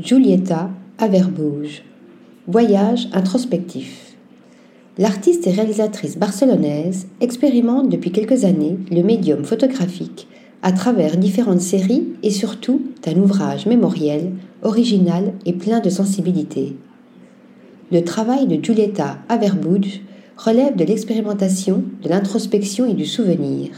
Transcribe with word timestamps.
Giulietta 0.00 0.70
Averbouge. 0.98 1.82
Voyage 2.46 3.08
introspectif. 3.12 4.14
L'artiste 4.96 5.48
et 5.48 5.50
réalisatrice 5.50 6.16
barcelonaise 6.16 7.08
expérimente 7.20 7.88
depuis 7.88 8.12
quelques 8.12 8.44
années 8.44 8.78
le 8.92 9.02
médium 9.02 9.44
photographique 9.44 10.28
à 10.62 10.70
travers 10.70 11.16
différentes 11.16 11.60
séries 11.60 12.06
et 12.22 12.30
surtout 12.30 12.80
un 13.08 13.16
ouvrage 13.16 13.66
mémoriel, 13.66 14.34
original 14.62 15.32
et 15.46 15.52
plein 15.52 15.80
de 15.80 15.90
sensibilité. 15.90 16.76
Le 17.90 18.04
travail 18.04 18.46
de 18.46 18.62
Giulietta 18.62 19.18
Averbouge 19.28 20.00
relève 20.36 20.76
de 20.76 20.84
l'expérimentation, 20.84 21.82
de 22.04 22.08
l'introspection 22.08 22.86
et 22.86 22.94
du 22.94 23.04
souvenir. 23.04 23.70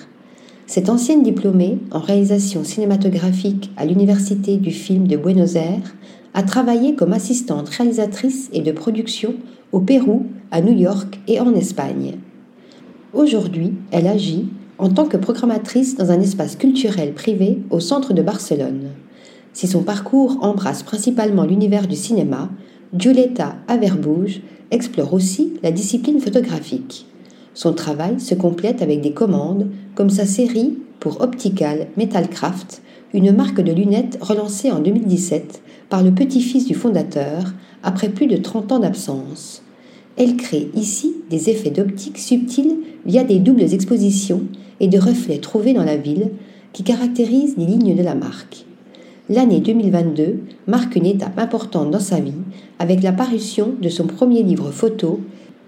Cette 0.67 0.89
ancienne 0.91 1.23
diplômée 1.23 1.79
en 1.91 1.99
réalisation 1.99 2.63
cinématographique 2.63 3.73
à 3.77 3.87
l'Université 3.87 4.59
du 4.59 4.71
film 4.71 5.09
de 5.09 5.17
Buenos 5.17 5.57
Aires 5.57 5.97
a 6.35 6.43
travaillé 6.43 6.95
comme 6.95 7.13
assistante 7.13 7.69
réalisatrice 7.69 8.49
et 8.53 8.61
de 8.61 8.73
production 8.73 9.35
au 9.73 9.81
Pérou, 9.81 10.27
à 10.51 10.61
New 10.61 10.77
York 10.77 11.21
et 11.29 11.41
en 11.41 11.55
Espagne. 11.55 12.17
Aujourd'hui, 13.13 13.73
elle 13.93 14.07
agit 14.07 14.49
en 14.79 14.89
tant 14.89 15.07
que 15.07 15.17
programmatrice 15.17 15.97
dans 15.97 16.11
un 16.11 16.21
espace 16.21 16.57
culturel 16.57 17.13
privé 17.13 17.59
au 17.71 17.81
centre 17.81 18.13
de 18.13 18.23
Barcelone. 18.23 18.91
Si 19.53 19.67
son 19.67 19.83
parcours 19.83 20.39
embrasse 20.43 20.83
principalement 20.83 21.45
l'univers 21.45 21.87
du 21.87 21.97
cinéma, 21.97 22.51
Giulietta 22.97 23.57
Averbouge 23.69 24.41
explore 24.71 25.13
aussi 25.13 25.55
la 25.63 25.71
discipline 25.71 26.21
photographique. 26.21 27.07
Son 27.55 27.73
travail 27.73 28.21
se 28.21 28.35
complète 28.35 28.81
avec 28.83 29.01
des 29.01 29.13
commandes 29.13 29.71
comme 29.95 30.11
sa 30.11 30.25
série 30.25 30.79
pour 31.01 31.23
Optical 31.23 31.89
Metalcraft, 31.97 32.83
une 33.15 33.33
marque 33.33 33.61
de 33.61 33.73
lunettes 33.73 34.19
relancée 34.21 34.71
en 34.71 34.79
2017 34.79 35.63
par 35.89 36.05
le 36.05 36.13
petit-fils 36.13 36.67
du 36.67 36.75
fondateur 36.75 37.55
après 37.83 38.11
plus 38.11 38.27
de 38.27 38.37
30 38.37 38.73
ans 38.73 38.79
d'absence. 38.79 39.63
Elle 40.17 40.37
crée 40.37 40.69
ici 40.75 41.15
des 41.31 41.49
effets 41.51 41.71
d'optique 41.71 42.19
subtils 42.19 42.77
via 43.07 43.25
des 43.25 43.39
doubles 43.39 43.73
expositions 43.75 44.43
et 44.79 44.89
de 44.89 44.99
reflets 44.99 45.39
trouvés 45.39 45.73
dans 45.73 45.85
la 45.85 45.97
ville 45.97 46.31
qui 46.73 46.85
caractérisent 46.85 47.57
les 47.57 47.67
lignes 47.67 47.97
de 47.97 48.03
la 48.03 48.15
marque. 48.15 48.67
L'année 49.29 49.61
2022 49.61 50.41
marque 50.67 50.97
une 50.97 51.07
étape 51.07 51.39
importante 51.39 51.91
dans 51.91 52.01
sa 52.01 52.21
vie 52.21 52.33
avec 52.79 53.03
la 53.03 53.13
parution 53.13 53.75
de 53.81 53.89
son 53.89 54.07
premier 54.07 54.43
livre 54.43 54.71
photo, 54.71 55.21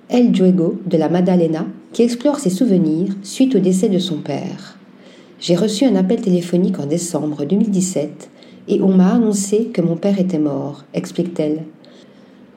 El 0.08 0.34
Juego 0.34 0.78
de 0.86 0.98
la 0.98 1.08
Madalena, 1.08 1.67
qui 1.92 2.02
explore 2.02 2.39
ses 2.39 2.50
souvenirs 2.50 3.14
suite 3.22 3.55
au 3.55 3.61
décès 3.61 3.89
de 3.89 3.98
son 3.98 4.17
père. 4.17 4.77
J'ai 5.43 5.57
reçu 5.57 5.85
un 5.87 5.97
appel 5.97 6.21
téléphonique 6.21 6.79
en 6.79 6.87
décembre 6.87 7.45
2017 7.45 8.31
et 8.69 8.81
on 8.81 8.95
m'a 8.95 9.15
annoncé 9.15 9.71
que 9.75 9.83
mon 9.83 9.97
père 9.97 10.21
était 10.21 10.39
mort, 10.39 10.85
explique-t-elle. 10.95 11.65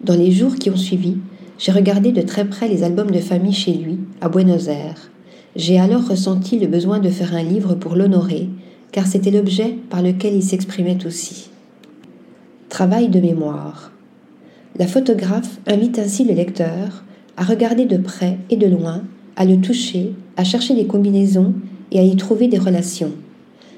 Dans 0.03 0.13
les 0.13 0.29
jours 0.29 0.53
qui 0.53 0.69
ont 0.69 0.77
suivi, 0.77 1.17
j'ai 1.57 1.71
regardé 1.71 2.11
de 2.11 2.21
très 2.21 2.45
près 2.45 2.67
les 2.67 2.83
albums 2.83 3.09
de 3.09 3.19
famille 3.19 3.53
chez 3.53 3.73
lui, 3.73 3.97
à 4.21 4.29
Buenos 4.29 4.67
Aires. 4.67 5.09
J'ai 5.55 5.79
alors 5.79 6.07
ressenti 6.07 6.59
le 6.59 6.67
besoin 6.67 6.99
de 6.99 7.09
faire 7.09 7.33
un 7.33 7.41
livre 7.41 7.73
pour 7.73 7.95
l'honorer, 7.95 8.49
car 8.91 9.07
c'était 9.07 9.31
l'objet 9.31 9.75
par 9.89 10.03
lequel 10.03 10.35
il 10.35 10.43
s'exprimait 10.43 11.07
aussi. 11.07 11.49
Travail 12.69 13.09
de 13.09 13.19
mémoire. 13.19 13.93
La 14.77 14.85
photographe 14.85 15.59
invite 15.65 15.97
ainsi 15.97 16.23
le 16.23 16.35
lecteur 16.35 17.03
à 17.35 17.45
regarder 17.45 17.85
de 17.85 17.97
près 17.97 18.37
et 18.51 18.57
de 18.57 18.67
loin, 18.67 19.01
à 19.37 19.43
le 19.43 19.59
toucher, 19.59 20.13
à 20.37 20.43
chercher 20.43 20.75
des 20.75 20.85
combinaisons 20.85 21.55
et 21.91 21.99
à 21.99 22.03
y 22.03 22.15
trouver 22.15 22.47
des 22.47 22.57
relations, 22.57 23.11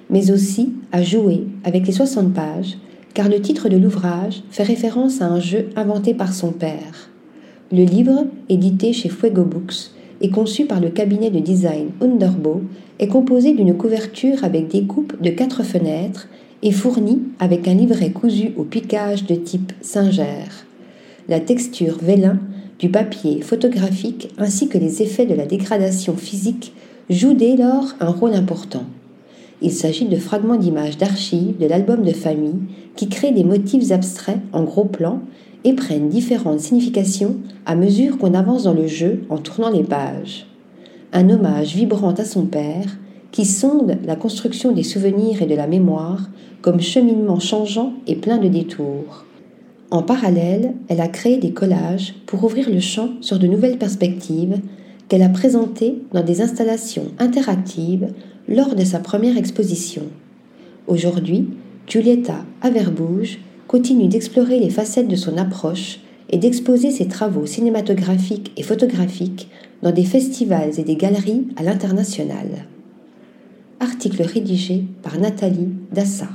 mais 0.09 0.31
aussi 0.31 0.73
à 0.91 1.03
jouer 1.03 1.43
avec 1.63 1.85
les 1.85 1.93
60 1.93 2.33
pages, 2.33 2.77
car 3.13 3.29
le 3.29 3.41
titre 3.41 3.69
de 3.69 3.77
l'ouvrage 3.77 4.43
fait 4.51 4.63
référence 4.63 5.21
à 5.21 5.27
un 5.27 5.39
jeu 5.39 5.69
inventé 5.75 6.13
par 6.13 6.33
son 6.33 6.51
père. 6.51 7.09
Le 7.71 7.83
livre, 7.83 8.25
édité 8.49 8.93
chez 8.93 9.09
Fuego 9.09 9.43
Books, 9.43 9.91
et 10.21 10.29
conçu 10.29 10.65
par 10.65 10.79
le 10.79 10.89
cabinet 10.89 11.29
de 11.29 11.39
design 11.39 11.89
Underbo, 12.01 12.61
est 12.99 13.07
composé 13.07 13.53
d'une 13.53 13.75
couverture 13.75 14.43
avec 14.43 14.67
des 14.67 14.83
coupes 14.83 15.21
de 15.21 15.29
quatre 15.29 15.63
fenêtres 15.63 16.27
et 16.63 16.71
fourni 16.71 17.21
avec 17.39 17.67
un 17.67 17.75
livret 17.75 18.11
cousu 18.11 18.51
au 18.57 18.63
piquage 18.63 19.25
de 19.25 19.35
type 19.35 19.73
Singer. 19.81 20.45
La 21.29 21.39
texture 21.39 21.97
vélin 22.01 22.39
du 22.79 22.89
papier 22.89 23.41
photographique 23.41 24.29
ainsi 24.37 24.67
que 24.67 24.77
les 24.77 25.01
effets 25.01 25.25
de 25.25 25.35
la 25.35 25.45
dégradation 25.45 26.15
physique 26.15 26.73
jouent 27.09 27.33
dès 27.33 27.55
lors 27.55 27.93
un 27.99 28.09
rôle 28.09 28.33
important. 28.33 28.83
Il 29.61 29.71
s'agit 29.71 30.05
de 30.05 30.17
fragments 30.17 30.57
d'images 30.57 30.97
d'archives 30.97 31.57
de 31.57 31.65
l'album 31.65 32.03
de 32.03 32.11
famille 32.11 32.59
qui 32.95 33.09
créent 33.09 33.31
des 33.31 33.43
motifs 33.43 33.91
abstraits 33.91 34.39
en 34.53 34.63
gros 34.63 34.85
plans 34.85 35.21
et 35.63 35.73
prennent 35.73 36.09
différentes 36.09 36.59
significations 36.59 37.37
à 37.65 37.75
mesure 37.75 38.17
qu'on 38.17 38.33
avance 38.33 38.63
dans 38.63 38.73
le 38.73 38.87
jeu 38.87 39.23
en 39.29 39.37
tournant 39.37 39.71
les 39.71 39.83
pages. 39.83 40.45
Un 41.13 41.29
hommage 41.29 41.75
vibrant 41.75 42.13
à 42.13 42.25
son 42.25 42.45
père 42.45 42.97
qui 43.31 43.45
sonde 43.45 43.97
la 44.05 44.15
construction 44.15 44.71
des 44.71 44.83
souvenirs 44.83 45.41
et 45.41 45.47
de 45.47 45.55
la 45.55 45.67
mémoire 45.67 46.29
comme 46.61 46.79
cheminement 46.79 47.39
changeant 47.39 47.93
et 48.05 48.15
plein 48.15 48.37
de 48.37 48.47
détours. 48.47 49.25
En 49.89 50.03
parallèle, 50.03 50.73
elle 50.89 51.01
a 51.01 51.07
créé 51.07 51.37
des 51.37 51.51
collages 51.51 52.13
pour 52.25 52.43
ouvrir 52.43 52.69
le 52.69 52.79
champ 52.79 53.09
sur 53.21 53.39
de 53.39 53.47
nouvelles 53.47 53.77
perspectives 53.77 54.59
qu'elle 55.07 55.23
a 55.23 55.29
présentées 55.29 55.95
dans 56.13 56.23
des 56.23 56.41
installations 56.41 57.11
interactives 57.19 58.07
lors 58.47 58.75
de 58.75 58.83
sa 58.83 58.99
première 58.99 59.37
exposition. 59.37 60.03
Aujourd'hui, 60.87 61.49
Giulietta 61.87 62.45
Averbouge 62.61 63.39
continue 63.67 64.07
d'explorer 64.07 64.59
les 64.59 64.69
facettes 64.69 65.07
de 65.07 65.15
son 65.15 65.37
approche 65.37 65.99
et 66.29 66.37
d'exposer 66.37 66.91
ses 66.91 67.07
travaux 67.07 67.45
cinématographiques 67.45 68.51
et 68.57 68.63
photographiques 68.63 69.49
dans 69.81 69.91
des 69.91 70.03
festivals 70.03 70.79
et 70.79 70.83
des 70.83 70.95
galeries 70.95 71.47
à 71.55 71.63
l'international. 71.63 72.65
Article 73.79 74.23
rédigé 74.23 74.83
par 75.03 75.19
Nathalie 75.19 75.69
Dassa. 75.91 76.29